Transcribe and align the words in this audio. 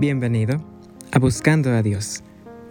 Bienvenido 0.00 0.56
a 1.12 1.18
Buscando 1.18 1.72
a 1.72 1.82
Dios, 1.82 2.22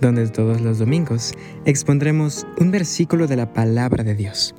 donde 0.02 0.28
todos 0.30 0.62
los 0.62 0.80
domingos 0.80 1.36
expondremos 1.64 2.48
un 2.60 2.72
versículo 2.72 3.28
de 3.28 3.36
la 3.36 3.54
palabra 3.54 4.04
de 4.04 4.16
Dios, 4.16 4.56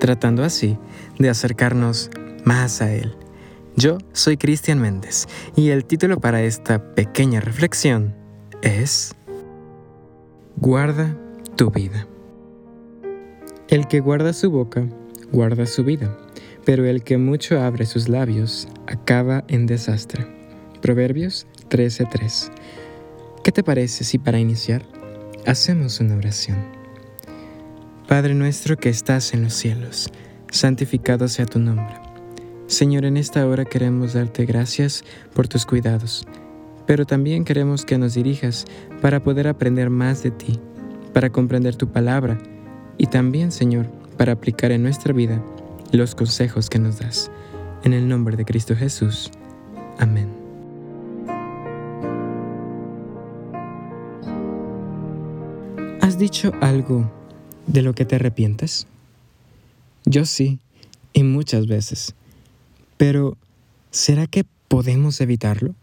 tratando 0.00 0.44
así 0.44 0.76
de 1.18 1.30
acercarnos 1.30 2.10
más 2.44 2.82
a 2.82 2.92
Él. 2.92 3.16
Yo 3.74 3.96
soy 4.12 4.36
Cristian 4.36 4.82
Méndez 4.82 5.28
y 5.56 5.70
el 5.70 5.86
título 5.86 6.20
para 6.20 6.42
esta 6.42 6.92
pequeña 6.94 7.40
reflexión 7.40 8.14
es 8.60 9.14
Guarda 10.56 11.16
tu 11.56 11.70
vida. 11.70 12.06
El 13.68 13.88
que 13.88 14.00
guarda 14.00 14.34
su 14.34 14.50
boca, 14.50 14.86
guarda 15.32 15.64
su 15.64 15.84
vida, 15.84 16.14
pero 16.66 16.84
el 16.84 17.02
que 17.02 17.16
mucho 17.16 17.62
abre 17.62 17.86
sus 17.86 18.10
labios, 18.10 18.68
acaba 18.86 19.42
en 19.48 19.64
desastre. 19.64 20.26
Proverbios 20.82 21.46
13:3. 21.70 22.50
¿Qué 23.42 23.52
te 23.52 23.62
parece 23.62 24.04
si 24.04 24.18
para 24.18 24.38
iniciar 24.38 24.82
hacemos 25.46 26.00
una 26.00 26.16
oración? 26.16 26.58
Padre 28.06 28.34
nuestro 28.34 28.76
que 28.76 28.88
estás 28.88 29.32
en 29.32 29.44
los 29.44 29.54
cielos, 29.54 30.10
santificado 30.50 31.28
sea 31.28 31.46
tu 31.46 31.58
nombre. 31.58 31.94
Señor, 32.66 33.04
en 33.04 33.16
esta 33.16 33.46
hora 33.46 33.64
queremos 33.64 34.12
darte 34.12 34.44
gracias 34.44 35.04
por 35.32 35.48
tus 35.48 35.64
cuidados, 35.64 36.26
pero 36.86 37.06
también 37.06 37.44
queremos 37.44 37.84
que 37.84 37.98
nos 37.98 38.14
dirijas 38.14 38.64
para 39.00 39.22
poder 39.22 39.48
aprender 39.48 39.90
más 39.90 40.22
de 40.22 40.32
ti, 40.32 40.58
para 41.12 41.30
comprender 41.30 41.76
tu 41.76 41.90
palabra 41.90 42.38
y 42.98 43.06
también, 43.06 43.52
Señor, 43.52 43.86
para 44.16 44.32
aplicar 44.32 44.72
en 44.72 44.82
nuestra 44.82 45.12
vida 45.12 45.42
los 45.92 46.14
consejos 46.14 46.68
que 46.68 46.78
nos 46.78 46.98
das. 46.98 47.30
En 47.82 47.92
el 47.92 48.08
nombre 48.08 48.36
de 48.36 48.44
Cristo 48.44 48.76
Jesús. 48.76 49.30
Amén. 49.98 50.39
¿Has 56.10 56.18
dicho 56.18 56.52
algo 56.60 57.08
de 57.68 57.82
lo 57.82 57.94
que 57.94 58.04
te 58.04 58.16
arrepientes? 58.16 58.88
Yo 60.04 60.24
sí, 60.24 60.58
y 61.12 61.22
muchas 61.22 61.68
veces. 61.68 62.16
Pero, 62.96 63.36
¿será 63.92 64.26
que 64.26 64.44
podemos 64.66 65.20
evitarlo? 65.20 65.76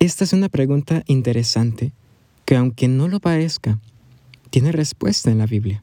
Esta 0.00 0.24
es 0.24 0.34
una 0.34 0.50
pregunta 0.50 1.02
interesante 1.06 1.92
que 2.44 2.56
aunque 2.56 2.88
no 2.88 3.08
lo 3.08 3.20
parezca, 3.20 3.78
tiene 4.50 4.70
respuesta 4.70 5.30
en 5.30 5.38
la 5.38 5.46
Biblia. 5.46 5.82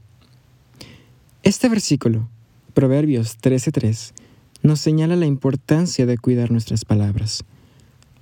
Este 1.42 1.70
versículo, 1.70 2.30
Proverbios 2.76 3.40
13:3, 3.42 4.14
nos 4.62 4.80
señala 4.80 5.16
la 5.16 5.26
importancia 5.26 6.06
de 6.06 6.20
cuidar 6.20 6.52
nuestras 6.52 6.86
palabras, 6.86 7.46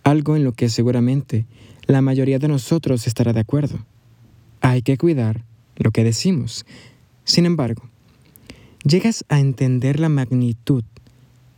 algo 0.05 0.37
en 0.37 0.45
lo 0.45 0.53
que 0.53 0.69
seguramente 0.69 1.45
la 1.85 2.01
mayoría 2.01 2.39
de 2.39 2.47
nosotros 2.47 3.07
estará 3.07 3.33
de 3.33 3.41
acuerdo. 3.41 3.85
Hay 4.65 4.81
que 4.81 4.97
cuidar 4.97 5.43
lo 5.75 5.91
que 5.91 6.05
decimos. 6.05 6.65
Sin 7.25 7.45
embargo, 7.45 7.83
llegas 8.85 9.25
a 9.27 9.41
entender 9.41 9.99
la 9.99 10.07
magnitud, 10.07 10.85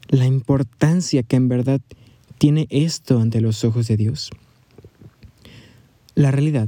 la 0.07 0.25
importancia 0.25 1.21
que 1.21 1.35
en 1.35 1.47
verdad 1.47 1.81
tiene 2.39 2.65
esto 2.71 3.19
ante 3.19 3.41
los 3.41 3.63
ojos 3.63 3.87
de 3.87 3.95
Dios. 3.95 4.31
La 6.15 6.31
realidad 6.31 6.67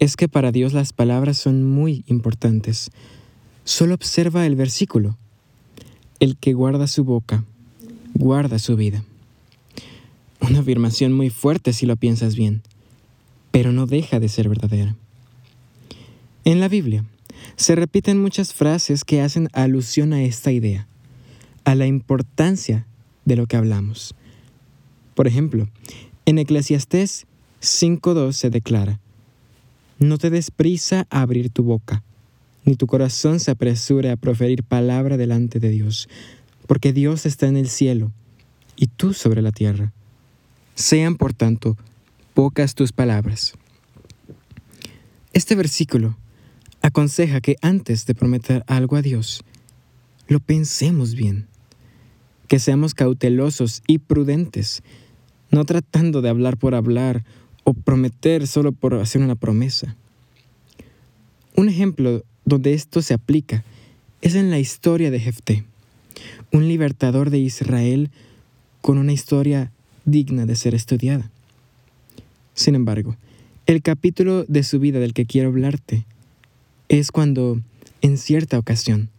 es 0.00 0.16
que 0.16 0.28
para 0.28 0.52
Dios 0.52 0.74
las 0.74 0.92
palabras 0.92 1.38
son 1.38 1.64
muy 1.64 2.04
importantes. 2.08 2.90
Solo 3.64 3.94
observa 3.94 4.44
el 4.44 4.56
versículo. 4.56 5.16
El 6.20 6.36
que 6.36 6.52
guarda 6.52 6.86
su 6.88 7.04
boca, 7.04 7.42
guarda 8.12 8.58
su 8.58 8.76
vida. 8.76 9.02
Una 10.42 10.60
afirmación 10.60 11.14
muy 11.14 11.30
fuerte 11.30 11.72
si 11.72 11.86
lo 11.86 11.96
piensas 11.96 12.36
bien, 12.36 12.60
pero 13.50 13.72
no 13.72 13.86
deja 13.86 14.20
de 14.20 14.28
ser 14.28 14.50
verdadera. 14.50 14.94
En 16.46 16.60
la 16.60 16.68
Biblia 16.68 17.06
se 17.56 17.74
repiten 17.74 18.20
muchas 18.20 18.52
frases 18.52 19.02
que 19.04 19.22
hacen 19.22 19.48
alusión 19.54 20.12
a 20.12 20.22
esta 20.22 20.52
idea, 20.52 20.86
a 21.64 21.74
la 21.74 21.86
importancia 21.86 22.86
de 23.24 23.36
lo 23.36 23.46
que 23.46 23.56
hablamos. 23.56 24.14
Por 25.14 25.26
ejemplo, 25.26 25.70
en 26.26 26.38
Eclesiastés 26.38 27.26
5.2 27.62 28.32
se 28.32 28.50
declara, 28.50 29.00
No 29.98 30.18
te 30.18 30.28
des 30.28 30.50
prisa 30.50 31.06
a 31.08 31.22
abrir 31.22 31.48
tu 31.48 31.62
boca, 31.62 32.02
ni 32.66 32.76
tu 32.76 32.86
corazón 32.86 33.40
se 33.40 33.50
apresure 33.50 34.10
a 34.10 34.16
proferir 34.16 34.64
palabra 34.64 35.16
delante 35.16 35.60
de 35.60 35.70
Dios, 35.70 36.10
porque 36.66 36.92
Dios 36.92 37.24
está 37.24 37.46
en 37.46 37.56
el 37.56 37.70
cielo 37.70 38.12
y 38.76 38.88
tú 38.88 39.14
sobre 39.14 39.40
la 39.40 39.52
tierra. 39.52 39.94
Sean, 40.74 41.16
por 41.16 41.32
tanto, 41.32 41.78
pocas 42.34 42.74
tus 42.74 42.92
palabras. 42.92 43.54
Este 45.32 45.54
versículo 45.54 46.18
aconseja 46.84 47.40
que 47.40 47.56
antes 47.62 48.04
de 48.04 48.14
prometer 48.14 48.62
algo 48.66 48.96
a 48.96 49.02
Dios, 49.02 49.42
lo 50.28 50.38
pensemos 50.38 51.14
bien, 51.14 51.46
que 52.46 52.58
seamos 52.58 52.92
cautelosos 52.92 53.82
y 53.86 54.00
prudentes, 54.00 54.82
no 55.50 55.64
tratando 55.64 56.20
de 56.20 56.28
hablar 56.28 56.58
por 56.58 56.74
hablar 56.74 57.24
o 57.64 57.72
prometer 57.72 58.46
solo 58.46 58.72
por 58.72 58.92
hacer 58.96 59.22
una 59.22 59.34
promesa. 59.34 59.96
Un 61.56 61.70
ejemplo 61.70 62.22
donde 62.44 62.74
esto 62.74 63.00
se 63.00 63.14
aplica 63.14 63.64
es 64.20 64.34
en 64.34 64.50
la 64.50 64.58
historia 64.58 65.10
de 65.10 65.20
Jefté, 65.20 65.64
un 66.52 66.68
libertador 66.68 67.30
de 67.30 67.38
Israel 67.38 68.10
con 68.82 68.98
una 68.98 69.14
historia 69.14 69.72
digna 70.04 70.44
de 70.44 70.54
ser 70.54 70.74
estudiada. 70.74 71.30
Sin 72.52 72.74
embargo, 72.74 73.16
el 73.64 73.80
capítulo 73.80 74.44
de 74.44 74.62
su 74.64 74.78
vida 74.80 74.98
del 74.98 75.14
que 75.14 75.24
quiero 75.24 75.48
hablarte 75.48 76.04
es 76.98 77.10
cuando, 77.10 77.60
en 78.02 78.18
cierta 78.18 78.58
ocasión, 78.58 79.10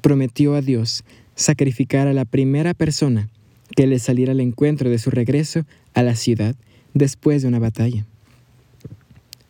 prometió 0.00 0.54
a 0.54 0.60
Dios 0.60 1.04
sacrificar 1.34 2.08
a 2.08 2.12
la 2.12 2.24
primera 2.24 2.74
persona 2.74 3.28
que 3.76 3.86
le 3.86 3.98
saliera 3.98 4.32
al 4.32 4.40
encuentro 4.40 4.90
de 4.90 4.98
su 4.98 5.10
regreso 5.10 5.64
a 5.94 6.02
la 6.02 6.16
ciudad 6.16 6.56
después 6.94 7.42
de 7.42 7.48
una 7.48 7.58
batalla. 7.58 8.06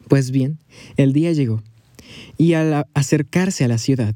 Pues 0.09 0.31
bien, 0.31 0.59
el 0.97 1.13
día 1.13 1.33
llegó, 1.33 1.63
y 2.37 2.55
al 2.55 2.87
acercarse 2.95 3.65
a 3.65 3.69
la 3.69 3.79
ciudad, 3.79 4.15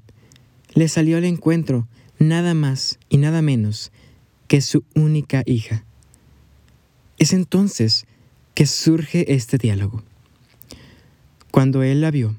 le 0.74 0.88
salió 0.88 1.18
al 1.18 1.24
encuentro 1.24 1.86
nada 2.18 2.54
más 2.54 2.98
y 3.08 3.18
nada 3.18 3.42
menos 3.42 3.92
que 4.48 4.60
su 4.60 4.84
única 4.94 5.42
hija. 5.46 5.84
Es 7.18 7.32
entonces 7.32 8.06
que 8.54 8.66
surge 8.66 9.34
este 9.34 9.58
diálogo. 9.58 10.02
Cuando 11.50 11.82
él 11.82 12.00
la 12.00 12.10
vio, 12.10 12.34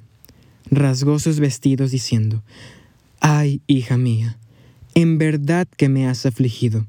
rasgó 0.76 1.20
sus 1.20 1.40
vestidos 1.40 1.92
diciendo, 1.92 2.44
Ay, 3.20 3.62
hija 3.68 3.98
mía, 3.98 4.38
en 4.96 5.18
verdad 5.18 5.68
que 5.78 5.90
me 5.90 6.08
has 6.08 6.26
afligido, 6.26 6.86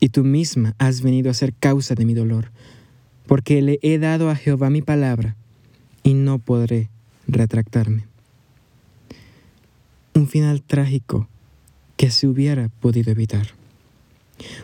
y 0.00 0.08
tú 0.08 0.24
misma 0.24 0.74
has 0.78 1.02
venido 1.02 1.30
a 1.30 1.34
ser 1.34 1.54
causa 1.54 1.94
de 1.94 2.04
mi 2.04 2.14
dolor, 2.14 2.50
porque 3.26 3.62
le 3.62 3.78
he 3.82 3.98
dado 3.98 4.30
a 4.30 4.36
Jehová 4.36 4.70
mi 4.70 4.82
palabra, 4.82 5.36
y 6.02 6.14
no 6.14 6.38
podré 6.38 6.88
retractarme. 7.28 8.06
Un 10.14 10.26
final 10.26 10.62
trágico 10.62 11.28
que 11.96 12.10
se 12.10 12.26
hubiera 12.26 12.68
podido 12.80 13.12
evitar. 13.12 13.48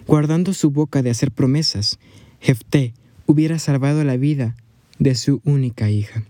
Guardando 0.06 0.54
su 0.54 0.70
boca 0.70 1.02
de 1.02 1.10
hacer 1.10 1.30
promesas, 1.30 1.98
Jefté 2.40 2.94
hubiera 3.26 3.58
salvado 3.58 4.02
la 4.04 4.16
vida 4.16 4.56
de 4.98 5.14
su 5.14 5.40
única 5.44 5.90
hija. 5.90 6.24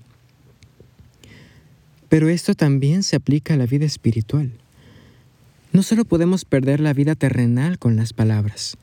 Pero 2.08 2.28
esto 2.28 2.54
también 2.54 3.02
se 3.02 3.16
aplica 3.16 3.54
a 3.54 3.56
la 3.56 3.66
vida 3.66 3.84
espiritual. 3.84 4.52
No 5.72 5.82
solo 5.82 6.04
podemos 6.04 6.44
perder 6.44 6.80
la 6.80 6.92
vida 6.92 7.14
terrenal 7.14 7.78
con 7.78 7.96
las 7.96 8.12
palabras. 8.12 8.76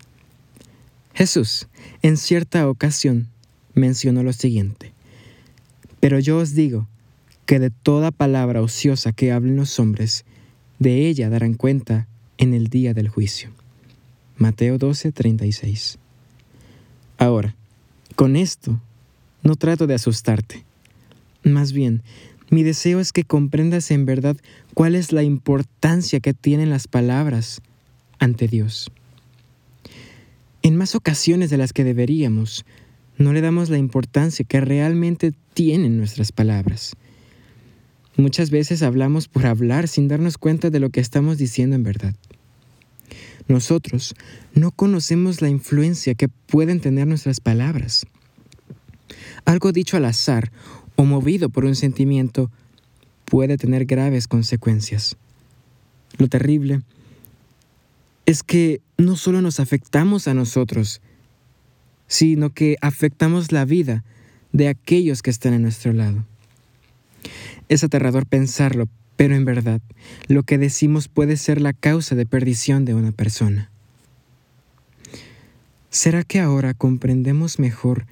Jesús, 1.14 1.68
en 2.02 2.18
cierta 2.18 2.68
ocasión, 2.68 3.28
mencionó 3.74 4.24
lo 4.24 4.34
siguiente. 4.34 4.94
Pero 6.00 6.20
yo 6.20 6.38
os 6.38 6.54
digo 6.54 6.88
que 7.46 7.60
de 7.60 7.70
toda 7.70 8.12
palabra 8.12 8.62
ociosa 8.62 9.14
que 9.14 9.32
hablen 9.32 9.56
los 9.56 9.80
hombres, 9.80 10.26
de 10.80 11.08
ella 11.08 11.30
darán 11.30 11.54
cuenta 11.54 12.08
en 12.38 12.54
el 12.54 12.68
día 12.68 12.94
del 12.94 13.10
juicio. 13.10 13.52
Mateo 14.38 14.78
12, 14.78 15.12
36. 15.12 15.98
Ahora, 17.18 17.56
con 18.16 18.36
esto, 18.36 18.82
no 19.44 19.56
trato 19.56 19.88
de 19.88 19.94
asustarte. 19.94 20.64
Más 21.44 21.74
bien, 21.74 22.02
mi 22.54 22.62
deseo 22.62 23.00
es 23.00 23.12
que 23.12 23.24
comprendas 23.24 23.90
en 23.90 24.06
verdad 24.06 24.38
cuál 24.76 24.94
es 24.94 25.12
la 25.12 25.24
importancia 25.24 26.20
que 26.20 26.36
tienen 26.36 26.70
las 26.70 26.88
palabras 26.88 27.64
ante 28.20 28.48
Dios. 28.48 28.92
En 30.62 30.76
más 30.76 30.94
ocasiones 30.94 31.50
de 31.50 31.58
las 31.58 31.74
que 31.74 31.84
deberíamos, 31.84 32.64
no 33.18 33.34
le 33.34 33.42
damos 33.42 33.72
la 33.72 33.80
importancia 33.80 34.46
que 34.48 34.62
realmente 34.62 35.34
tienen 35.56 35.98
nuestras 35.98 36.32
palabras. 36.32 36.96
Muchas 38.18 38.52
veces 38.52 38.84
hablamos 38.84 39.28
por 39.28 39.48
hablar 39.48 39.88
sin 39.88 40.08
darnos 40.08 40.38
cuenta 40.38 40.70
de 40.70 40.80
lo 40.80 40.92
que 40.92 41.00
estamos 41.00 41.40
diciendo 41.40 41.76
en 41.76 41.82
verdad. 41.82 42.14
Nosotros 43.48 44.14
no 44.54 44.70
conocemos 44.70 45.42
la 45.42 45.50
influencia 45.50 46.14
que 46.14 46.28
pueden 46.28 46.82
tener 46.82 47.08
nuestras 47.08 47.40
palabras. 47.40 48.06
algo 49.46 49.72
dicho 49.72 49.98
al 49.98 50.06
azar 50.06 50.52
o 50.96 51.04
movido 51.04 51.50
por 51.50 51.66
un 51.66 51.76
sentimiento 51.76 52.50
puede 53.26 53.58
tener 53.58 53.86
graves 53.86 54.28
consecuencias. 54.28 55.18
Lo 56.18 56.28
terrible 56.28 56.82
es 58.26 58.44
que 58.44 58.82
no 58.98 59.16
solo 59.16 59.42
nos 59.42 59.60
afectamos 59.60 60.28
a 60.28 60.34
nosotros, 60.34 61.02
sino 62.08 62.52
que 62.52 62.78
afectamos 62.82 63.52
la 63.52 63.66
vida 63.66 64.04
de 64.52 64.68
aquellos 64.68 65.22
que 65.22 65.32
están 65.32 65.54
a 65.54 65.60
nuestro 65.60 65.94
lado. 65.94 66.26
Es 67.70 67.84
aterrador 67.84 68.26
pensarlo, 68.28 68.88
pero 69.16 69.36
en 69.36 69.46
verdad, 69.46 69.82
lo 70.28 70.44
que 70.44 70.58
decimos 70.58 71.08
puede 71.08 71.38
ser 71.38 71.60
la 71.60 71.74
causa 71.74 72.16
de 72.16 72.26
perdición 72.26 72.86
de 72.86 72.94
una 72.94 73.12
persona. 73.12 73.72
¿Será 75.90 76.24
que 76.24 76.40
ahora 76.40 76.74
comprendemos 76.74 77.60
mejor 77.60 78.06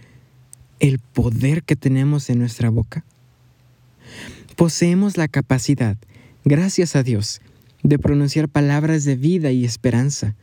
el 0.82 0.98
poder 0.98 1.62
que 1.62 1.76
tenemos 1.76 2.30
en 2.30 2.40
nuestra 2.40 2.70
boca? 2.72 3.06
Poseemos 4.58 5.16
la 5.16 5.28
capacidad, 5.28 5.96
gracias 6.44 6.96
a 6.96 7.04
Dios, 7.04 7.40
de 7.84 8.00
pronunciar 8.00 8.50
palabras 8.50 9.06
de 9.06 9.16
vida 9.16 9.52
y 9.52 9.64
esperanza 9.64 10.36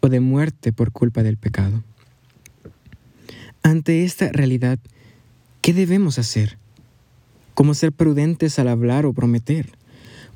o 0.00 0.08
de 0.08 0.18
muerte 0.20 0.72
por 0.72 0.90
culpa 0.90 1.22
del 1.22 1.36
pecado. 1.36 1.84
Ante 3.62 4.04
esta 4.04 4.30
realidad, 4.32 4.78
¿qué 5.62 5.72
debemos 5.72 6.18
hacer? 6.18 6.58
¿Cómo 7.54 7.74
ser 7.74 7.92
prudentes 7.92 8.58
al 8.58 8.68
hablar 8.68 9.06
o 9.06 9.12
prometer? 9.12 9.70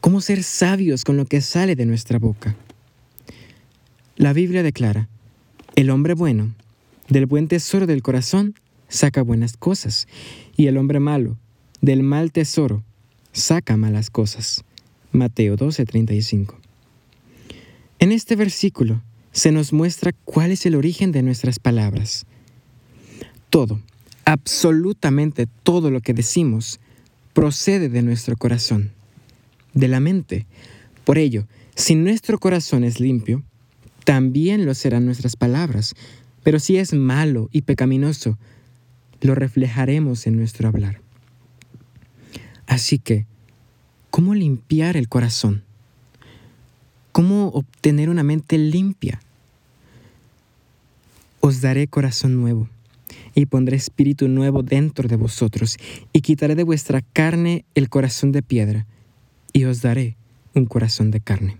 ¿Cómo 0.01 0.21
ser 0.21 0.45
sabios 0.45 1.05
con 1.05 1.17
lo 1.17 1.27
que 1.27 1.41
sale 1.41 1.75
de 1.75 1.87
nuestra 1.87 2.19
boca? 2.19 2.55
La 4.17 4.33
Biblia 4.33 4.63
declara, 4.63 5.09
el 5.75 5.91
hombre 5.91 6.15
bueno, 6.15 6.55
del 7.09 7.27
buen 7.27 7.49
tesoro 7.49 7.87
del 7.87 8.03
corazón, 8.03 8.55
saca 8.93 9.23
buenas 9.23 9.57
cosas, 9.57 10.07
y 10.57 10.67
el 10.67 10.77
hombre 10.77 11.01
malo, 11.01 11.39
del 11.81 12.03
mal 12.03 12.31
tesoro, 12.31 12.85
saca 13.33 13.77
malas 13.77 14.11
cosas. 14.11 14.65
Mateo 15.13 15.57
12:35. 15.57 16.55
En 17.99 18.13
este 18.13 18.37
versículo 18.37 19.03
se 19.33 19.51
nos 19.51 19.73
muestra 19.73 20.13
cuál 20.25 20.53
es 20.53 20.67
el 20.67 20.75
origen 20.75 21.11
de 21.11 21.23
nuestras 21.23 21.59
palabras. 21.59 22.27
Todo, 23.49 23.81
absolutamente 24.25 25.47
todo 25.63 25.91
lo 25.91 26.01
que 26.01 26.13
decimos, 26.13 26.79
procede 27.33 27.89
de 27.89 28.03
nuestro 28.03 28.37
corazón, 28.37 28.93
de 29.73 29.89
la 29.89 30.01
mente. 30.01 30.47
Por 31.05 31.17
ello, 31.17 31.47
si 31.75 31.95
nuestro 31.95 32.39
corazón 32.39 32.85
es 32.85 33.01
limpio, 33.01 33.43
también 34.05 34.67
lo 34.67 34.75
serán 34.75 35.07
nuestras 35.07 35.37
palabras, 35.37 35.95
pero 36.43 36.59
si 36.59 36.77
es 36.77 36.93
malo 36.93 37.49
y 37.53 37.63
pecaminoso, 37.63 38.37
lo 39.23 39.35
reflejaremos 39.35 40.27
en 40.27 40.37
nuestro 40.37 40.69
hablar. 40.69 41.01
Así 42.67 42.99
que, 42.99 43.27
¿Cómo 44.13 44.35
limpiar 44.35 44.99
el 44.99 45.09
corazón? 45.09 45.65
¿Cómo 47.13 47.49
obtener 47.49 48.11
una 48.11 48.23
mente 48.23 48.59
limpia? 48.59 49.23
Os 51.41 51.63
daré 51.63 51.89
corazón 51.89 52.37
nuevo 52.37 52.69
y 53.35 53.47
pondré 53.47 53.79
espíritu 53.79 54.29
nuevo 54.29 54.63
dentro 54.63 55.09
de 55.09 55.17
vosotros 55.17 55.79
y 56.13 56.21
quitaré 56.21 56.55
de 56.57 56.63
vuestra 56.63 57.01
carne 57.01 57.65
el 57.75 57.89
corazón 57.89 58.33
de 58.33 58.43
piedra 58.43 58.87
y 59.55 59.65
os 59.65 59.81
daré 59.81 60.15
un 60.53 60.67
corazón 60.67 61.11
de 61.11 61.21
carne. 61.21 61.57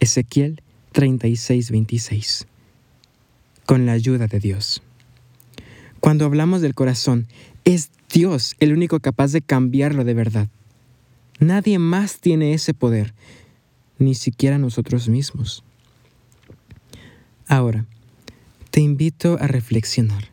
Ezequiel 0.00 0.62
36, 0.92 1.70
26. 1.70 2.46
Con 3.66 3.84
la 3.84 3.92
ayuda 3.92 4.26
de 4.26 4.40
Dios. 4.40 4.82
Cuando 6.02 6.24
hablamos 6.24 6.60
del 6.62 6.74
corazón, 6.74 7.28
es 7.64 7.92
Dios 8.12 8.56
el 8.58 8.72
único 8.72 8.98
capaz 8.98 9.30
de 9.30 9.40
cambiarlo 9.40 10.02
de 10.02 10.14
verdad. 10.14 10.48
Nadie 11.38 11.78
más 11.78 12.18
tiene 12.18 12.54
ese 12.54 12.74
poder, 12.74 13.14
ni 14.00 14.16
siquiera 14.16 14.58
nosotros 14.58 15.08
mismos. 15.08 15.62
Ahora, 17.46 17.86
te 18.72 18.80
invito 18.80 19.38
a 19.40 19.46
reflexionar. 19.46 20.24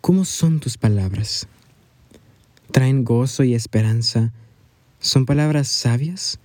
¿Cómo 0.00 0.24
son 0.24 0.60
tus 0.60 0.78
palabras? 0.78 1.46
¿Traen 2.72 3.04
gozo 3.04 3.44
y 3.44 3.54
esperanza? 3.54 4.32
¿Son 4.98 5.26
palabras 5.26 5.68
sabias? 5.68 6.38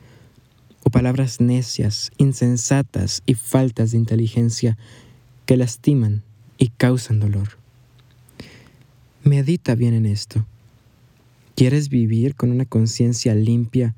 ¿O 0.84 0.90
palabras 0.90 1.40
necias, 1.40 2.12
insensatas 2.18 3.24
y 3.26 3.36
faltas 3.36 3.92
de 3.92 3.98
inteligencia 3.98 4.78
que 5.46 5.56
lastiman 5.56 6.22
y 6.58 6.68
causan 6.68 7.22
dolor? 7.22 7.61
Medita 9.31 9.75
bien 9.75 9.94
en 9.94 10.06
esto 10.06 10.45
¿Quieres 11.56 11.88
vivir 11.88 12.36
con 12.36 12.51
una 12.51 12.66
conciencia 12.66 13.33
limpia? 13.33 13.95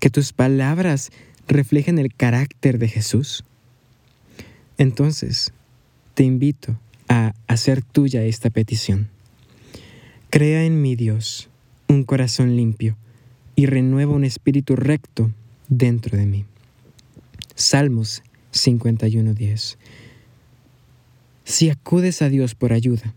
¿Que 0.00 0.10
tus 0.10 0.34
palabras 0.34 1.10
reflejen 1.46 1.98
el 1.98 2.14
carácter 2.14 2.78
de 2.78 2.88
Jesús? 2.88 3.42
Entonces, 4.76 5.54
te 6.12 6.24
invito 6.24 6.78
a 7.08 7.32
hacer 7.46 7.80
tuya 7.80 8.22
esta 8.22 8.50
petición. 8.50 9.08
Crea 10.28 10.62
en 10.64 10.82
mi 10.82 10.94
Dios 10.94 11.48
un 11.88 12.04
corazón 12.04 12.54
limpio 12.54 12.98
y 13.56 13.64
renueva 13.64 14.12
un 14.12 14.24
espíritu 14.24 14.76
recto 14.76 15.30
dentro 15.70 16.18
de 16.18 16.26
mí. 16.26 16.44
Salmos 17.54 18.22
51:10 18.52 19.78
Si 21.44 21.70
acudes 21.70 22.20
a 22.20 22.28
Dios 22.28 22.54
por 22.54 22.74
ayuda, 22.74 23.14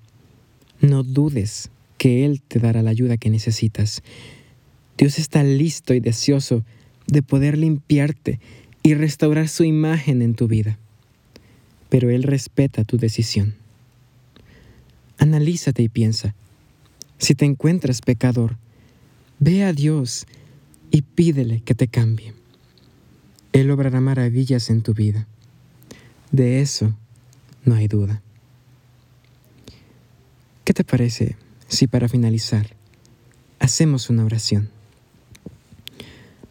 no 0.81 1.03
dudes 1.03 1.69
que 1.97 2.25
Él 2.25 2.41
te 2.41 2.59
dará 2.59 2.81
la 2.81 2.89
ayuda 2.89 3.17
que 3.17 3.29
necesitas. 3.29 4.01
Dios 4.97 5.19
está 5.19 5.43
listo 5.43 5.93
y 5.93 5.99
deseoso 5.99 6.63
de 7.07 7.21
poder 7.21 7.57
limpiarte 7.57 8.39
y 8.83 8.95
restaurar 8.95 9.47
su 9.47 9.63
imagen 9.63 10.21
en 10.21 10.35
tu 10.35 10.47
vida. 10.47 10.77
Pero 11.89 12.09
Él 12.09 12.23
respeta 12.23 12.83
tu 12.83 12.97
decisión. 12.97 13.55
Analízate 15.17 15.83
y 15.83 15.89
piensa. 15.89 16.33
Si 17.19 17.35
te 17.35 17.45
encuentras 17.45 18.01
pecador, 18.01 18.57
ve 19.39 19.63
a 19.63 19.73
Dios 19.73 20.25
y 20.89 21.03
pídele 21.03 21.61
que 21.61 21.75
te 21.75 21.87
cambie. 21.87 22.33
Él 23.53 23.69
obrará 23.69 24.01
maravillas 24.01 24.69
en 24.69 24.81
tu 24.81 24.93
vida. 24.93 25.27
De 26.31 26.61
eso 26.61 26.95
no 27.65 27.75
hay 27.75 27.87
duda. 27.87 28.21
¿Qué 30.63 30.73
te 30.73 30.83
parece 30.83 31.37
si 31.67 31.87
para 31.87 32.07
finalizar 32.07 32.75
hacemos 33.61 34.09
una 34.09 34.25
oración. 34.25 34.69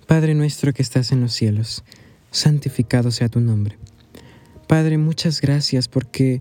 Padre 0.07 0.35
nuestro 0.35 0.73
que 0.73 0.83
estás 0.83 1.13
en 1.13 1.21
los 1.21 1.33
cielos, 1.33 1.85
santificado 2.31 3.11
sea 3.11 3.29
tu 3.29 3.41
nombre. 3.41 3.77
Padre, 4.69 4.97
muchas 4.97 5.41
gracias 5.41 5.89
porque 5.89 6.41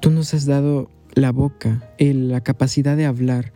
tú 0.00 0.10
nos 0.10 0.34
has 0.34 0.44
dado 0.44 0.90
la 1.14 1.32
boca, 1.32 1.88
la 1.98 2.40
capacidad 2.42 2.96
de 2.96 3.06
hablar 3.06 3.52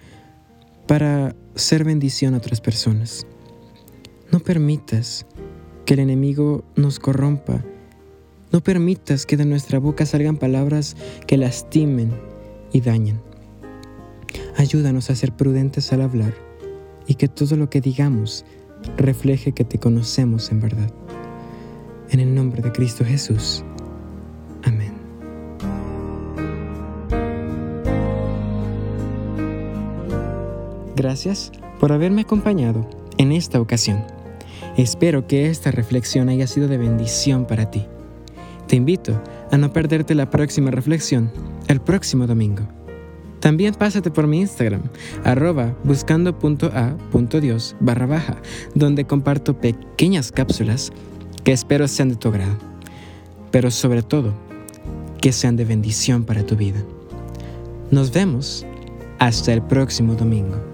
para 0.87 1.35
ser 1.57 1.85
bendición 1.85 2.35
a 2.35 2.39
otras 2.39 2.61
personas. 2.61 3.27
No 4.31 4.41
permitas 4.41 5.27
que 5.85 5.95
el 5.95 6.01
enemigo 6.01 6.65
nos 6.77 7.01
corrompa. 7.01 7.65
No 8.53 8.63
permitas 8.63 9.27
que 9.27 9.37
de 9.37 9.45
nuestra 9.45 9.79
boca 9.79 10.07
salgan 10.07 10.37
palabras 10.37 10.97
que 11.27 11.37
lastimen 11.37 12.13
y 12.73 12.81
dañen. 12.81 13.21
Ayúdanos 14.57 15.11
a 15.11 15.15
ser 15.15 15.33
prudentes 15.33 15.93
al 15.93 16.03
hablar 16.03 16.35
y 17.07 17.15
que 17.15 17.29
todo 17.29 17.57
lo 17.57 17.71
que 17.71 17.81
digamos 17.81 18.45
refleje 18.97 19.53
que 19.53 19.65
te 19.65 19.79
conocemos 19.79 20.51
en 20.51 20.61
verdad. 20.61 20.91
En 22.11 22.21
el 22.21 22.35
nombre 22.35 22.63
de 22.63 22.73
Cristo 22.73 23.05
Jesús. 23.05 23.65
Amén. 24.63 24.93
Gracias 30.97 31.53
por 31.79 31.93
haberme 31.93 32.23
acompañado 32.23 32.89
en 33.17 33.33
esta 33.33 33.61
ocasión. 33.61 34.05
Espero 34.77 35.27
que 35.27 35.49
esta 35.49 35.71
reflexión 35.71 36.29
haya 36.29 36.47
sido 36.47 36.69
de 36.69 36.79
bendición 36.79 37.47
para 37.47 37.71
ti. 37.71 37.87
Te 38.67 38.77
invito 38.77 39.21
a 39.51 39.59
no 39.59 39.73
perderte 39.73 40.15
la 40.15 40.31
próxima 40.31 40.71
reflexión 40.71 41.31
el 41.69 41.81
próximo 41.81 42.27
domingo. 42.27 42.63
También 43.41 43.75
pásate 43.75 44.11
por 44.11 44.27
mi 44.27 44.41
Instagram, 44.41 44.83
arroba 45.25 45.75
buscando.a.dios 45.85 47.77
barra 47.81 48.07
baja, 48.07 48.37
donde 48.75 49.07
comparto 49.07 49.59
pequeñas 49.59 50.31
cápsulas 50.31 50.93
que 51.43 51.53
espero 51.53 51.89
sean 51.89 52.11
de 52.11 52.17
tu 52.17 52.29
agrado, 52.29 52.59
pero 53.51 53.71
sobre 53.71 54.03
todo, 54.03 54.35
que 55.23 55.33
sean 55.33 55.57
de 55.57 55.65
bendición 55.65 56.25
para 56.25 56.45
tu 56.45 56.57
vida. 56.57 56.83
Nos 57.91 58.13
vemos 58.13 58.67
hasta 59.19 59.53
el 59.53 59.63
próximo 59.63 60.15
domingo. 60.15 60.70